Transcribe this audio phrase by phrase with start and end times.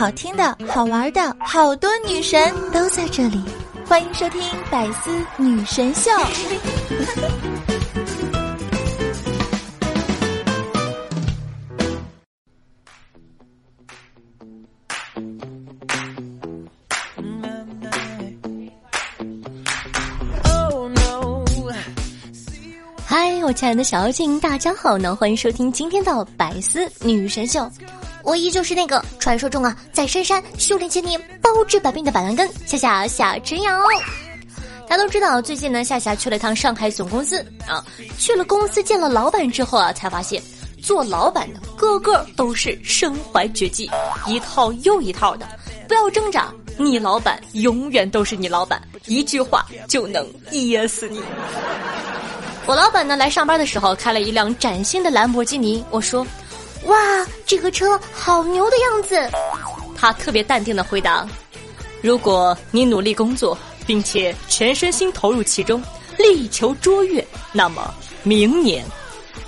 [0.00, 3.38] 好听的、好玩的，好多女神都在这里，
[3.86, 6.10] 欢迎收听《百思女神秀》。
[23.04, 25.14] 嗨，我亲爱的小妖精，大家好呢！
[25.14, 27.60] 欢迎收听今天的《百思女神秀》，
[28.22, 33.72] 我依旧是那个传说中啊，在深山修炼千年、包治百病的板蓝根夏夏夏晨瑶。
[34.88, 37.38] 大家都知道，最近呢，夏夏去了趟上海总公司
[37.68, 37.84] 啊，
[38.18, 40.42] 去了公司见了老板之后啊，才发现
[40.82, 43.88] 做老板的个个都是身怀绝技，
[44.26, 45.46] 一套又一套的。
[45.86, 51.20] 不要挣扎，你老板永远都是你老板，一句话就能噎死你。
[52.66, 56.26] 我老板呢来上班的时候开了一辆崭新的兰博基尼，我说
[56.84, 56.96] ：“哇，
[57.46, 59.30] 这个车好牛的样子。”
[59.96, 61.26] 他特别淡定的回答
[62.02, 63.56] ：“如果你努力工作，
[63.86, 65.82] 并且全身心投入其中，
[66.18, 68.84] 力求卓越，那么明年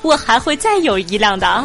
[0.02, 1.64] 我还会再有一辆的。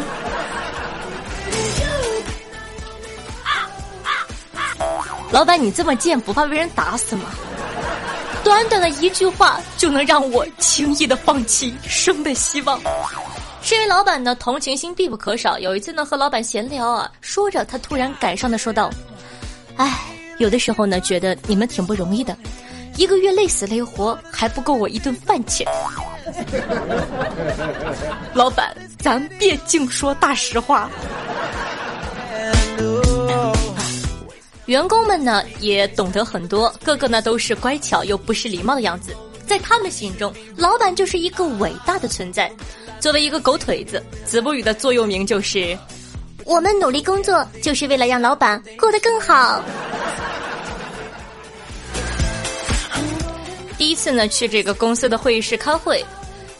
[5.30, 7.24] 老板，你这么贱，不怕被人打死吗？
[8.44, 12.80] 短短的一句话就能让我轻易的放弃生的希望。
[13.68, 15.58] 身为老板呢，同情心必不可少。
[15.58, 18.90] 有一次呢，和老板闲聊啊，说着他突然感伤的说道
[19.76, 20.06] ：“哎，
[20.38, 22.34] 有的时候呢，觉得你们挺不容易的，
[22.96, 25.66] 一个月累死累活还不够我一顿饭钱。
[28.32, 30.88] ”老板，咱别净说大实话。
[34.64, 39.14] 员工们呢也懂得很多，个个呢都是乖巧又不失礼貌的样子。
[39.46, 42.50] 在他们心中，老板就是一个伟大的存在。
[43.00, 45.78] 作为一个狗腿子，子不语的座右铭就是
[46.44, 49.62] ：“我们努力工作，就是为了让老板过得更好。”
[53.78, 56.04] 第一次呢去这个公司的会议室开会，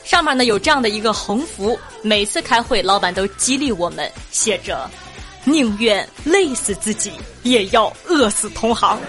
[0.05, 4.89] 上面呢有这样的一个横幅，每次开会老板都激励我们，写着。
[5.45, 7.13] 宁愿累死自己，
[7.43, 9.01] 也要饿死同行。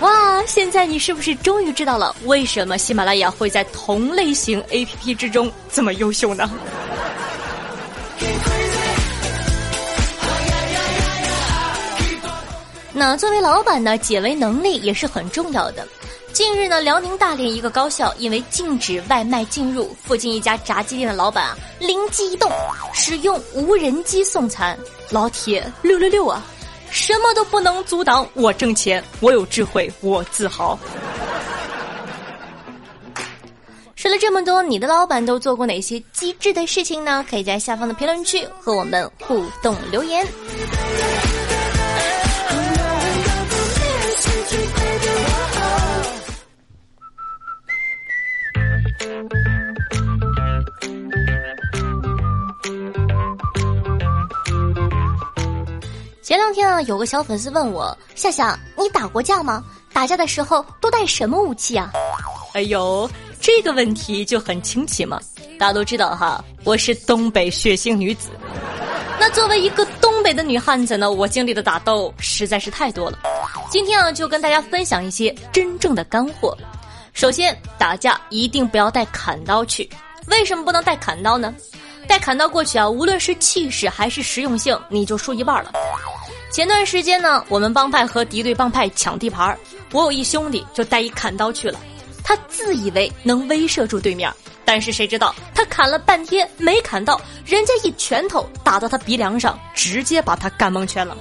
[0.00, 0.42] 哇！
[0.46, 6.48] 现在你是不是终于知道了为什么喜马拉雅会在同类型 APP 之中这么优秀呢？
[12.92, 15.86] 那作为老板呢，解围能力也是很重要的。
[16.32, 22.50] 近日呢，辽宁大连一个高校因为禁止外卖进入，附近一家炸鸡店的老板啊，灵机一动，
[22.92, 24.78] 使用无人机送餐。
[25.10, 26.42] 老铁，六六六啊！
[26.90, 30.78] 什么都不能阻挡我挣钱，我有智慧，我自豪。
[33.94, 37.24] 说了这么多，你的老板都做过哪些机智的事情呢？
[37.28, 40.26] 可以在下方的评论区和我们互动留言。
[56.46, 59.64] 两天啊，有个小粉丝问我：“夏夏，你打过架吗？
[59.92, 61.90] 打架的时候都带什么武器啊？”
[62.54, 65.20] 哎呦，这个问题就很清奇嘛。
[65.58, 68.28] 大家都知道哈，我是东北血腥女子。
[69.18, 73.18] 那作为一个东北的女汉子呢，我经历的打斗实在是太多了。
[73.68, 76.56] 今天啊，就跟大家分享一些真正的干货。
[77.12, 79.90] 首先，打架一定不要带砍刀去。
[80.28, 81.52] 为什么不能带砍刀呢？
[82.06, 85.72] 带砍刀过去啊，无论是气势还是实用性，你就输一半了。
[86.56, 89.54] 前段时间呢，我们帮派和敌对帮派抢地盘
[89.92, 91.78] 我有一兄弟就带一砍刀去了，
[92.24, 94.32] 他自以为能威慑住对面，
[94.64, 101.14] 但是谁知道他砍了半天没砍到，人家一拳头打到他鼻梁上，直接把他干蒙圈了。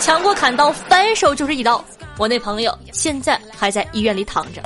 [0.00, 1.84] 抢过砍刀，反手就是一刀，
[2.16, 4.62] 我那朋友现在还在医院里躺着。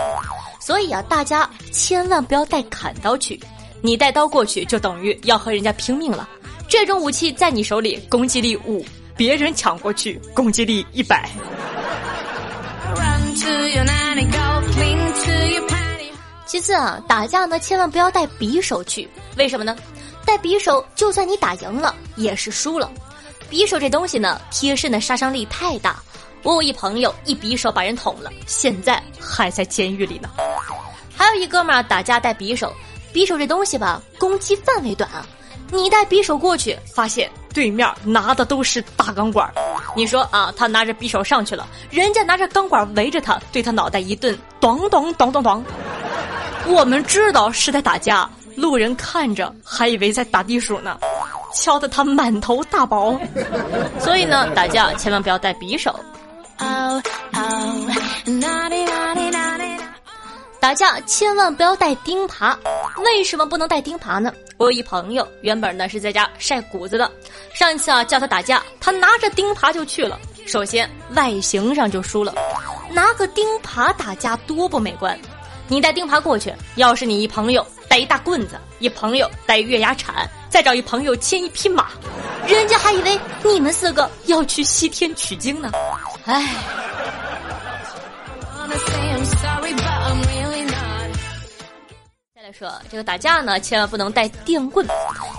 [0.61, 3.41] 所以啊，大家千万不要带砍刀去。
[3.83, 6.29] 你带刀过去，就等于要和人家拼命了。
[6.69, 8.81] 这种武器在你手里，攻击力五；
[9.17, 11.29] 别人抢过去，攻击力一百。
[16.45, 19.09] 其次啊，打架呢，千万不要带匕首去。
[19.37, 19.77] 为什么呢？
[20.25, 22.91] 带匕首，就算你打赢了，也是输了。
[23.51, 26.03] 匕首这东西呢，贴身的杀伤力太大。
[26.43, 30.29] 我有一朋友，一匕首把人捅了，现在还在监狱里呢。
[31.17, 32.73] 还有一哥们儿打架带匕首。
[33.13, 35.27] 匕首这东西吧，攻击范围短啊！
[35.73, 39.51] 你带匕首过去，发现对面拿的都是大钢管
[39.95, 45.65] 你说啊，他拿着匕首上去了，人家拿着钢管围着他，对他脑袋一顿，咚咚咚咚咚。
[46.67, 50.99] 我们知道是在打架，路人看着还以为在打地鼠呢。
[51.55, 53.19] 敲得他满头大包。
[53.99, 55.99] 所以呢，打架千万不要带匕首。
[60.61, 62.55] 打架千万不要带钉耙，
[63.03, 64.31] 为什么不能带钉耙呢？
[64.59, 67.11] 我有一朋友，原本呢是在家晒谷子的，
[67.55, 70.19] 上一次啊叫他打架，他拿着钉耙就去了。
[70.47, 72.35] 首先外形上就输了，
[72.91, 75.19] 拿个钉耙打架多不美观。
[75.69, 81.89] 你带钉耙过去，要是你一朋友带一大棍子，一朋友带月牙铲，再找一朋友牵一匹马，
[82.47, 85.73] 人家还以为你们四个要去西天取经呢。
[86.25, 86.55] 唉。
[92.47, 94.87] 再说这个打架呢，千万不能带电棍。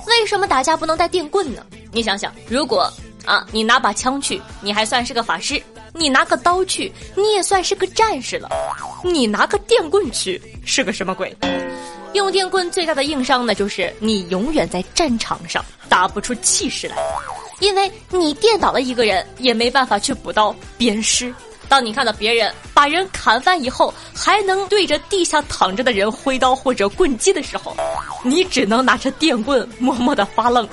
[0.08, 1.66] 为什么打架不能带电棍呢？
[1.90, 2.92] 你想想，如果
[3.26, 5.56] 啊，你拿把枪去，你还算是个法师；
[5.94, 8.50] 你拿个刀去，你也算是个战士了。
[9.06, 11.34] 你拿个电棍去，是个什么鬼？
[12.12, 16.98] 用电棍最大的硬伤呢，就是你永远在战场上打不出气势来，
[17.62, 21.34] 因为你电倒了一个人，也没办法去补刀鞭尸。
[21.70, 27.76] 当你看到别人把人砍翻以后，还能对着地下躺着的人挥刀或者棍击的时候，
[28.24, 30.68] 你只能拿着电棍默默的发愣。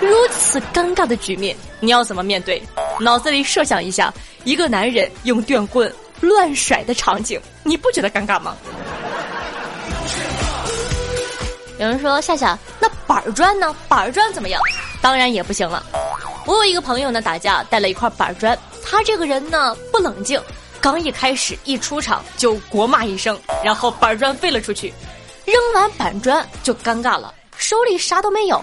[0.00, 2.62] 如此尴尬的局面，你要怎么面对？
[2.98, 4.12] 脑子里设想一下，
[4.44, 8.56] 一个男人用电棍乱甩的场景，你不觉得尴尬吗？
[11.78, 13.74] 有人说夏夏，那板砖呢？
[13.88, 14.60] 板砖怎么样？
[15.00, 15.84] 当然也不行了。
[16.46, 18.56] 我有一个朋友呢，打架带了一块板砖。
[18.92, 20.38] 他这个人呢不冷静，
[20.78, 24.92] 刚一开始一出场就国骂一声，然后板砖飞了出去，
[25.46, 28.62] 扔完板砖就尴尬了，手里啥都没有，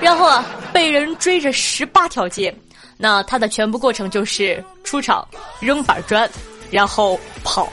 [0.00, 2.56] 然后啊被人追着十八条街，
[2.96, 5.26] 那他的全部过程就是出场
[5.58, 6.30] 扔板砖，
[6.70, 7.68] 然后跑。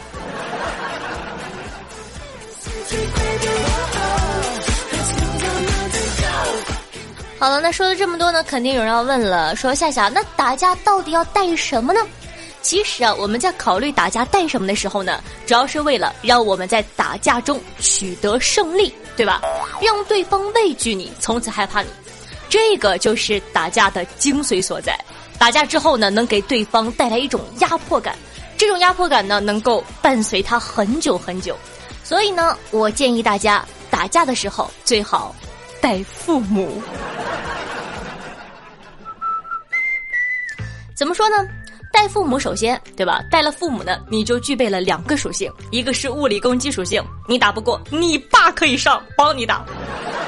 [7.43, 11.99] 好了，那说了这么多呢，肯定有人要问了，说夏夏，那打架到底要带什么呢？
[12.61, 19.41] 其实啊，我们在考虑打架带什么的时候呢，主要是为了让我们在打架中取得胜利，对吧？
[19.81, 21.89] 让对方畏惧你，从此害怕你，
[22.47, 24.97] 这个就是打架的精髓所在。
[25.37, 28.15] 打架之后呢，能给对方带来一种压迫感，
[28.55, 31.57] 这种压迫感呢，能够伴随他很久很久。
[32.05, 35.35] 所以呢，我建议大家打架的时候最好
[35.83, 36.81] 带父母。
[40.95, 41.45] 怎么说呢？
[41.91, 43.21] 带父母首先，对吧？
[43.29, 49.57] 带了父母呢，你就具备了两个属性，一个是物理攻击属性，你打不过，你爸可以上帮你打；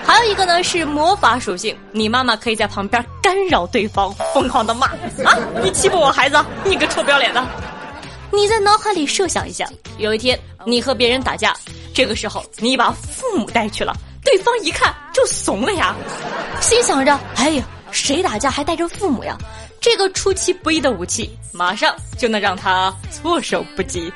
[0.05, 4.87] 还有一个呢是魔法属性，你妈妈可以在旁边干扰对方，疯狂的骂
[5.23, 5.39] 啊！
[5.63, 6.35] 你欺负我孩子，
[6.65, 7.41] 你个臭不要脸的！
[8.29, 9.65] 你在脑海里设想一下，
[9.99, 11.55] 有一天你和别人打架，
[11.93, 15.95] 这个时候你把父母带去了，对方一看就怂了呀，
[16.59, 19.37] 心想着：哎呀，谁打架还带着父母呀？
[19.79, 24.11] 这个出其不意的武器，马上就能让他措手不及。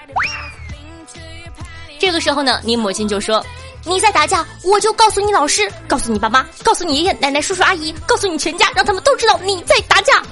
[2.00, 3.45] 这个时候呢，你母亲就说
[3.85, 10.23] ：“你在打架，我就告诉你老师，告诉你爸妈，告诉你爷爷奶奶、叔叔阿姨，告诉你全家，让他们都知道你在打架。”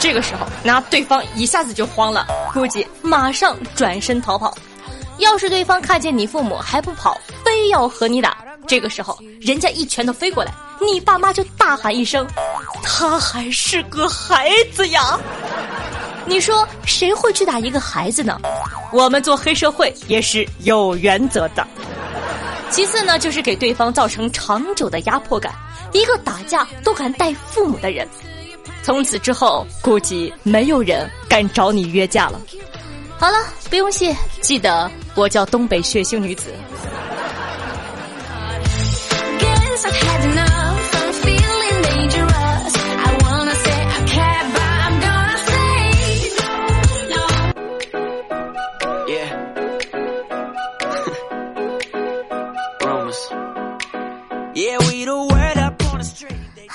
[0.00, 4.56] 这个时候，那对方一下子就慌了，估计马上转身逃跑。
[5.18, 10.52] 要是对方看见你父母还不跑，非要和你打，这个时候人家一拳头飞过来。
[10.80, 12.26] 你爸妈就大喊一声
[12.84, 15.18] ：“他还是个孩子呀！”
[16.26, 18.38] 你说谁会去打一个孩子呢？
[18.92, 21.66] 我们做黑社会也是有原则的。
[22.70, 25.54] 其次呢，就是给对方造成长久的压迫感。
[25.92, 28.06] 一个打架都敢带父母的人，
[28.82, 32.38] 从此之后估计没有人敢找你约架了。
[33.18, 33.38] 好了，
[33.70, 36.52] 不用谢，记得我叫东北血腥女子。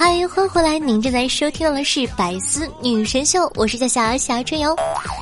[0.01, 4.75] 欢迎回来，您正在收听到的是《百思女神秀》，我是夏夏夏春瑶。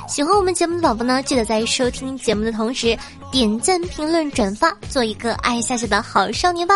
[0.07, 2.97] 喜欢我们节目的宝宝呢，记得在收听节目的同时
[3.29, 6.75] 点赞、评论、转发，做一个爱笑笑的好少年吧。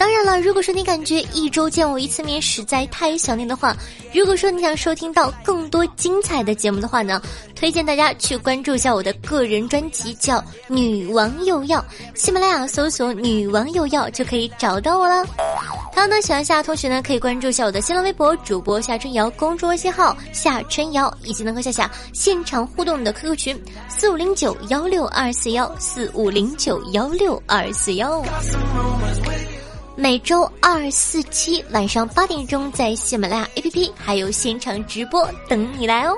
[0.00, 3.76] 当然了，如果说你感觉一周见我一次面实在太想念的话，
[4.14, 7.20] 如果说你想收听到更多精彩的节目的话呢，
[7.54, 10.38] 推荐大家去关注一下我的个人专辑，叫
[10.68, 11.78] 《女王又要》，
[12.14, 15.22] 喜马拉雅搜索“女王又要”就可以找到我了。
[15.94, 28.24] 还有呢，喜欢夏同学呢，可以关注一下我的新浪微博主播夏春瑶，公众微信号夏春瑶，以及能和夏夏现场互动的 QQ 群四五零九幺六二四幺四五零九幺六二四幺。
[30.00, 36.16] 每周二、四、七晚上八点钟在喜马拉雅 APP 还有现场直播等你来哦。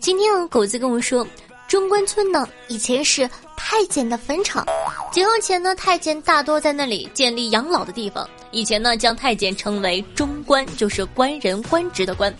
[0.00, 1.24] 今天狗子跟我说，
[1.68, 4.66] 中关村呢以前是太监的坟场，
[5.12, 8.28] 解放前呢太监大多在那里建立养老的地方。
[8.54, 12.34] 以前呢将太监称为中官，就是官人官职的官。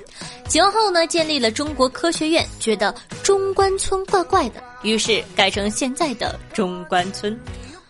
[0.48, 7.38] 前后呢建立了中国科学院，觉得中关村怪怪的，于是改成现在的中关村。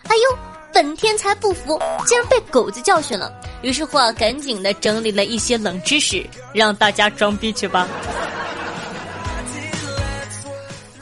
[0.05, 0.39] 哎呦！
[0.73, 3.33] 本天才不服，竟然被狗子教训了。
[3.63, 7.87] 于是乎啊，赶紧的整理了一些冷知识，让大家装逼去吧。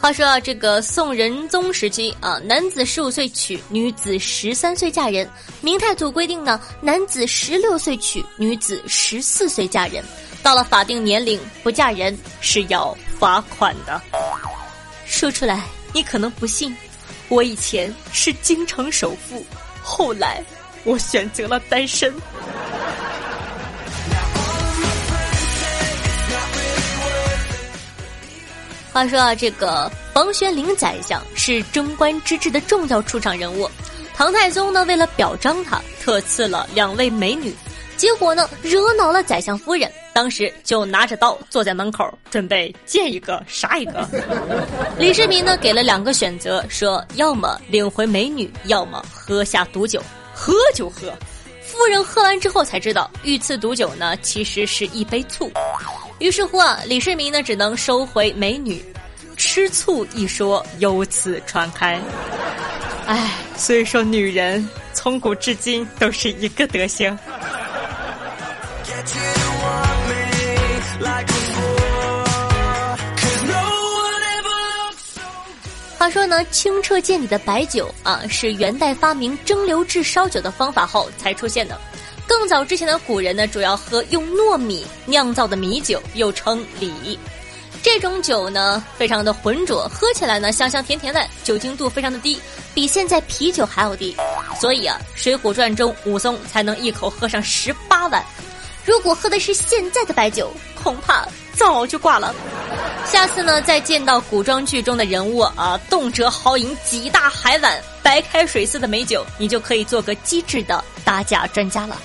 [0.03, 5.31] 话说啊，这个宋仁宗时期啊，男子十五岁娶，女子十三岁嫁人。
[5.61, 10.03] 明太祖规定呢，男子十六岁娶，女子十四岁嫁人。
[10.43, 14.03] 到了法定年龄不嫁人是要罚款的。
[15.07, 16.77] 说出来你可能不信，
[17.29, 19.47] 我以前是京城首富。
[19.85, 20.43] 后来，
[20.83, 22.13] 我选择了单身。
[28.93, 33.69] 话说啊，这个房玄龄宰相是贞观之治的重要出场人物。
[34.15, 37.55] 唐太宗呢，为了表彰他，特赐了两位美女。
[37.97, 44.07] 结果呢，惹恼了宰相夫人，当时就拿着刀坐在门口，准备见一个杀一个。
[44.99, 50.03] 李世民呢，给了两个选择，说要么领回美女，要么喝下毒酒。
[50.35, 51.13] 喝就喝，
[51.63, 55.51] 夫人喝完之后才知道，御赐毒酒呢，其实是一杯醋。
[56.23, 58.81] 于是乎啊，李世民呢，只能收回美女，
[59.37, 62.01] 吃醋一说由此传开。
[63.07, 67.19] 唉，所以说女人从古至今都是一个德行。
[75.99, 81.77] 话说呢，清澈见底的白酒啊，是元代发明蒸馏制烧酒的方法后才出现的。
[82.33, 87.19] 更早之前的古人呢，主要喝用糯米酿造的米酒，又称李。
[87.83, 92.41] 这种酒呢，非常的浑浊，喝起来呢香香甜甜的，酒精度非常的低，
[92.73, 94.17] 比现在啤酒还要低。
[94.59, 98.25] 所以啊，《水浒传》中武松才能一口喝上十八碗。
[98.87, 100.51] 如果喝的是现在的白酒，
[100.83, 102.35] 恐怕早就挂了。
[103.05, 112.01] 下次呢，再见到古装剧中的人物啊，动辄豪饮几大海碗白开水似的美酒，你就可以做个机智的打假专家了。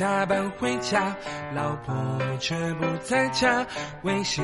[0.00, 1.14] 下班回家，
[1.54, 1.94] 老婆
[2.38, 3.66] 却不在家。
[4.02, 4.42] 微信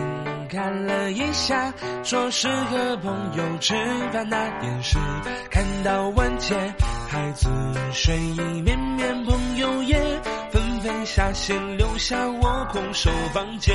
[0.50, 1.72] 看了一下，
[2.04, 3.74] 说是和朋友吃
[4.12, 4.98] 饭那电视，
[5.50, 6.74] 看到晚间，
[7.08, 7.48] 孩子
[7.90, 9.96] 睡意绵绵，朋友也
[10.52, 13.74] 纷纷下线，留下我空守房间。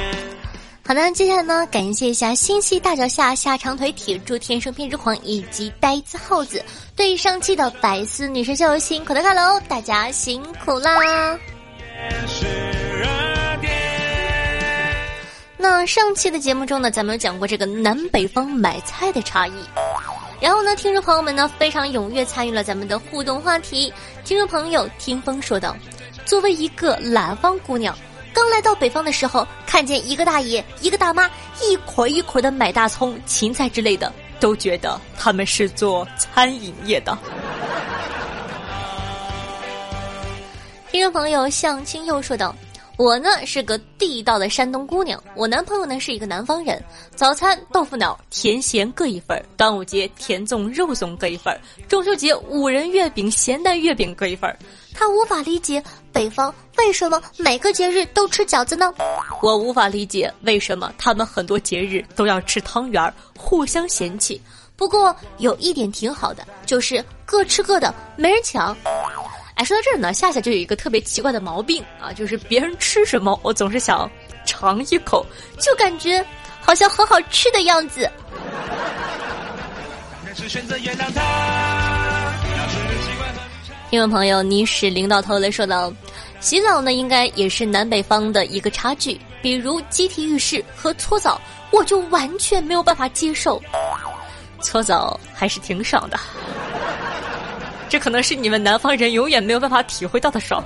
[0.86, 6.64] 好的，接下来呢，感谢一下心系大脚下下长腿铁柱天生偏执狂以及呆子耗子
[6.96, 11.40] 对上期的百思女神秀辛苦的看喽，大家辛苦啦！
[15.58, 19.54] 那上期的节目中呢，咱们讲过这个南北方买菜的差异，
[20.40, 23.94] 然后呢，听众朋友们呢非常踊跃参与了咱们的互动话题。
[24.24, 25.76] 听众朋友听风说道
[26.26, 27.96] ：“作为一个南方姑娘。”
[28.34, 31.30] 刚来到北方的时候，看见一个大爷、一个大妈
[31.62, 37.18] 一捆一捆的买大葱、芹菜之类的，都觉得他们是做餐饮业的。
[40.92, 42.54] 听众朋友向清又说道
[43.00, 46.84] ：“我呢是个地道的山东姑娘，我男朋友呢是一个南方人。
[47.16, 51.58] 早餐豆腐脑甜咸各一份端午节甜粽肉粽各一份
[51.88, 54.54] 中秋节五仁月饼咸蛋月饼各一份
[54.94, 55.82] 他无法理解
[56.12, 58.94] 北方为什么每个节日都吃饺子呢？
[59.42, 64.42] 我无法理解为什么他们很多节日都要吃汤圆儿，互相嫌弃。
[64.76, 68.76] 不过有一点挺好的，就是各吃各的，没人抢。
[69.62, 74.10] 哎，说到这儿呢，夏夏就有一个特别奇怪的毛病啊，就是别人吃什么，我总是想
[74.44, 75.24] 尝一口，
[75.60, 76.26] 就感觉
[76.60, 78.10] 好像很好吃的样子。
[83.92, 85.94] 听众朋友，你是领导头来说道
[86.42, 89.22] ：“洗澡呢，应该也是南北方的一个差距。
[89.44, 91.40] 比如集体浴室和搓澡，
[91.70, 93.62] 我就完全没有办法接受。
[94.60, 96.20] 搓澡还是挺爽的。”
[97.92, 100.64] 这可能是你们南方人永远没有办法体会到的爽。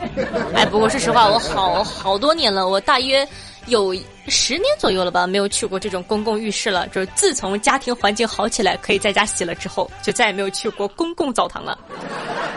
[0.53, 3.27] 哎，不过说实话，我好好多年了，我大约
[3.65, 3.95] 有
[4.27, 6.87] 十年左右了吧，没有去过这种公共浴室了。
[6.89, 11.75] 就是自从家庭环境好起来，可以在家洗了之后，就再也没有去过公共澡堂了。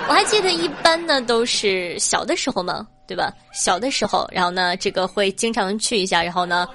[0.06, 2.86] 我还记得一般呢，都是小的时候嘛。
[3.08, 3.32] 对吧？
[3.54, 6.68] 小的时候，然后呢，这个会经常去一下，然后呢，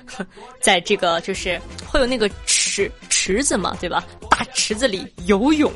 [0.60, 4.04] 在这个就是会有那个池池子嘛，对吧？
[4.32, 5.72] 大池子里游泳。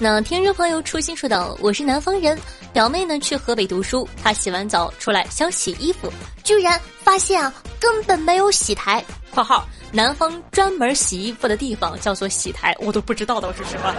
[0.02, 2.38] 那听众朋友初心说道：“我是南方人，
[2.72, 6.10] 表妹呢去河北读书，她洗完澡出来想洗衣服，
[6.42, 13.94] 居然发现啊，根本没有洗台。”括号，南方专门洗衣服的地方叫做洗台，我都不知道都是什么。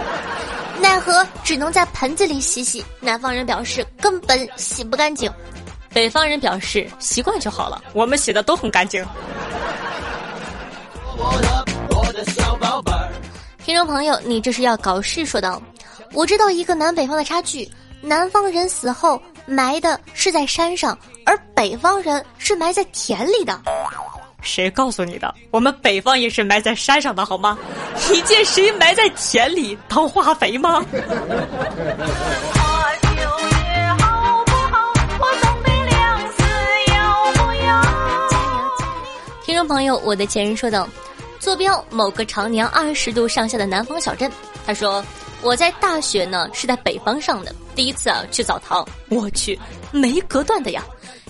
[0.80, 2.84] 奈何只能在盆子里洗洗。
[2.98, 5.30] 南方人表示根本洗不干净，
[5.90, 9.06] 北方人表示习惯就好了，我们洗的都很干净。
[13.64, 15.24] 听众朋友，你这是要搞事？
[15.24, 15.62] 说道，
[16.12, 17.68] 我知道一个南北方的差距，
[18.00, 23.58] 南方人死后埋的是在山上，而北方人是埋在田里的。
[24.42, 25.34] 谁告诉你的？
[25.50, 27.56] 我们北方也是埋在山上的，好吗？
[28.10, 30.84] 你见谁埋在田里当化肥吗？
[39.44, 40.86] 听众朋友，我的前任说道：
[41.38, 44.30] 坐标某个常年二十度上下的南方小镇。
[44.66, 45.04] 他说
[45.42, 49.58] 我在大学呢是在北方上的，第一次啊去澡堂，我去
[49.90, 50.82] 没隔断的呀。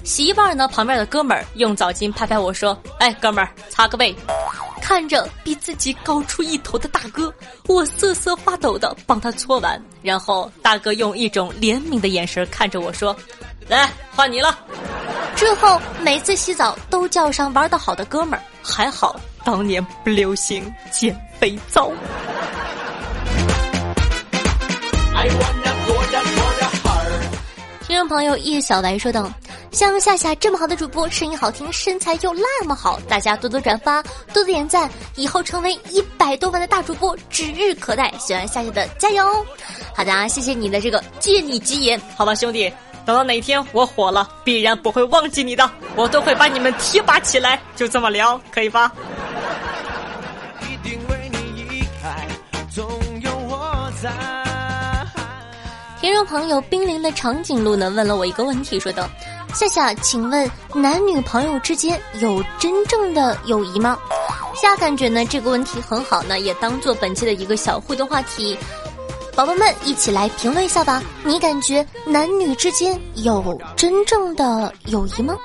[0.05, 4.15] 洗一半呢，旁边的哥们儿用澡巾拍拍我说：“哎，哥们儿，擦个背。”
[4.83, 7.33] 看着比自己高出一头的大哥，
[7.69, 13.17] 我瑟瑟发抖的帮他搓完，然后大哥用一种怜悯的眼神看着我说
[13.69, 14.59] ：“来，换你了。”
[15.37, 21.91] 之后每次洗澡都叫上玩的好的哥们儿，还好当年不流行减肥皂。
[27.87, 29.31] 听众朋友叶小白说道。
[29.71, 38.13] 像夏夏这么好的主播，声音好听，身材又那么好，大家多多转发，多多点赞，以后成为一百多万的大主播指日可待。
[38.19, 39.25] 喜欢夏夏的加油！
[39.95, 42.71] 好的，谢谢你的这个借你吉言，好吧，兄弟，
[43.07, 47.59] 等到哪天我火了，必然不会忘记你的，我都会把你们提拔起来。
[47.75, 48.93] 就这么聊，可以吧？
[56.03, 59.09] 听众朋友，冰凌的长颈鹿呢问了我一个问题，说道。
[59.55, 63.97] 夏夏，请问男女朋友之间有真正的友谊吗？
[64.61, 68.59] 夏感觉呢这个问题很好呢，也当做本期的一个小互动话题。
[69.37, 75.37] 宝宝们一起来评论一下吧，你感觉男女之间有真正的友谊吗？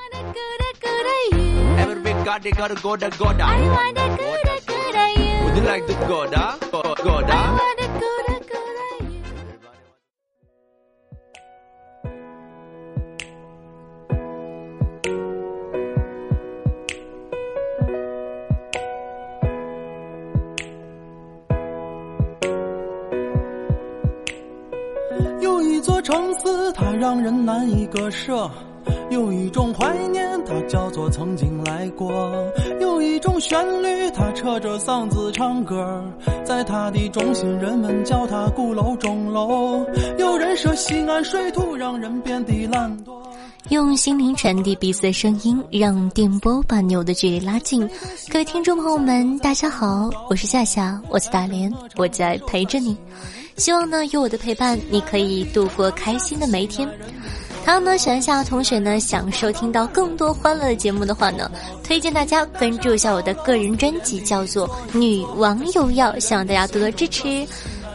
[26.07, 28.49] 城市它让人难以割舍，
[29.09, 32.09] 有一种怀念，它叫做曾经来过；
[32.79, 36.01] 有一种旋律，它扯着嗓子唱歌，
[36.45, 39.85] 在它的中心，人们叫它鼓楼钟楼。
[40.17, 43.11] 有人说西安水土让人变得懒惰，
[43.67, 47.85] 用心灵传递彼此的声音，让电波把你我的距离拉近。
[48.31, 52.95] 各位听众朋友们，大家好，我是夏夏，我在大连，我在陪着你。
[53.57, 56.87] 希望呢，有我的陪伴，你可以度过开心的每一天。
[57.65, 61.51] 还有呢，喜欢夏同学呢，想收听到更多欢乐的节目的话呢，
[61.83, 67.45] 推荐大家关注一下我的个人专辑，叫做《女王有药》，希望大家多多支持。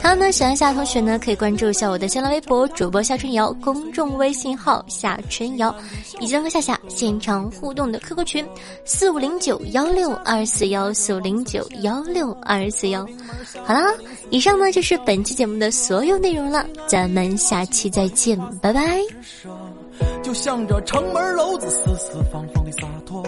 [0.02, 5.72] 还有呢，喜欢夏同学呢，可以关注一下我的新浪微博主播夏春瑶，公众微信号夏春瑶，
[6.18, 8.44] 以及和夏夏现场互动的 QQ 群
[8.84, 13.06] 四五零九幺六二四幺四五零九幺六二四幺。
[13.64, 13.94] 好啦，
[14.30, 19.00] 以上呢就是本期节目的所有内容了，咱们下期再见，拜拜。
[20.20, 23.22] 就像着城门楼子四四方方的洒脱。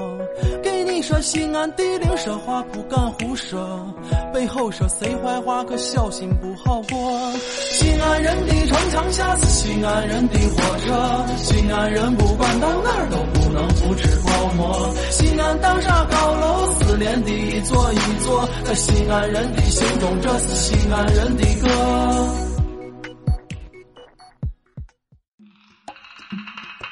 [0.60, 0.73] 给
[1.04, 3.94] 说西安地灵，说话不敢胡说，
[4.32, 7.30] 背后说谁坏话可小心不好过。
[7.36, 14.94] 西安人的城墙下是西安人的火车，西安人不管到哪儿都不能不吃泡馍。
[15.10, 22.43] 西安大厦高楼四连的一座一座，在西安人的心中，这是西安人的歌。